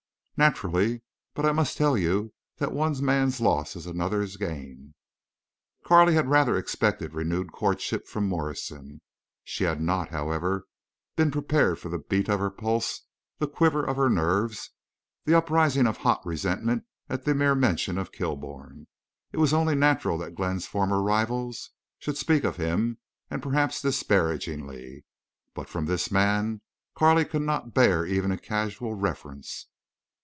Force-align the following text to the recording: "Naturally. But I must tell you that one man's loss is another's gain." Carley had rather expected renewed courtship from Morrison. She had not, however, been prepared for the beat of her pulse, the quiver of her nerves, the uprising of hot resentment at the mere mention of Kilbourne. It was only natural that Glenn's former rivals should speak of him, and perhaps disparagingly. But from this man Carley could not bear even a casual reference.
"Naturally. 0.37 1.03
But 1.35 1.45
I 1.45 1.51
must 1.51 1.77
tell 1.77 1.95
you 1.95 2.33
that 2.57 2.71
one 2.71 2.99
man's 3.05 3.39
loss 3.39 3.75
is 3.75 3.85
another's 3.85 4.37
gain." 4.37 4.95
Carley 5.85 6.15
had 6.15 6.31
rather 6.31 6.57
expected 6.57 7.13
renewed 7.13 7.51
courtship 7.51 8.07
from 8.07 8.27
Morrison. 8.27 9.01
She 9.43 9.65
had 9.65 9.79
not, 9.79 10.09
however, 10.09 10.65
been 11.15 11.29
prepared 11.29 11.77
for 11.77 11.89
the 11.89 11.99
beat 11.99 12.27
of 12.27 12.39
her 12.39 12.49
pulse, 12.49 13.01
the 13.37 13.47
quiver 13.47 13.83
of 13.85 13.97
her 13.97 14.09
nerves, 14.09 14.71
the 15.25 15.35
uprising 15.37 15.85
of 15.85 15.97
hot 15.97 16.25
resentment 16.25 16.85
at 17.07 17.23
the 17.23 17.35
mere 17.35 17.53
mention 17.53 17.99
of 17.99 18.11
Kilbourne. 18.11 18.87
It 19.31 19.37
was 19.37 19.53
only 19.53 19.75
natural 19.75 20.17
that 20.17 20.33
Glenn's 20.33 20.65
former 20.65 21.03
rivals 21.03 21.69
should 21.99 22.17
speak 22.17 22.43
of 22.43 22.55
him, 22.57 22.97
and 23.29 23.43
perhaps 23.43 23.79
disparagingly. 23.83 25.05
But 25.53 25.69
from 25.69 25.85
this 25.85 26.09
man 26.11 26.61
Carley 26.95 27.25
could 27.25 27.43
not 27.43 27.75
bear 27.75 28.07
even 28.07 28.31
a 28.31 28.39
casual 28.39 28.95
reference. 28.95 29.67